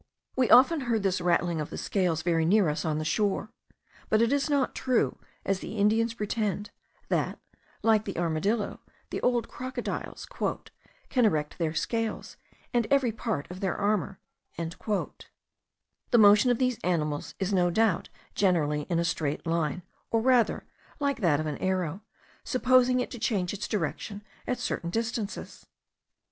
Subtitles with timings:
[0.35, 3.51] We often heard this rattling of the scales very near us on the shore;
[4.09, 6.71] but it is not true, as the Indians pretend,
[7.09, 7.37] that,
[7.83, 8.79] like the armadillo,
[9.11, 10.25] the old crocodiles
[11.09, 12.35] "can erect their scales,
[12.73, 14.17] and every part of their armour."
[14.57, 14.97] The
[16.17, 20.65] motion of these animals is no doubt generally in a straight line, or rather
[20.99, 22.01] like that of an arrow,
[22.43, 25.67] supposing it to change its direction at certain distances.